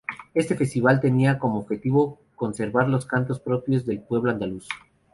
[0.33, 4.67] Este festival tenía como objetivo conservar los cantos propios del pueblo andaluz.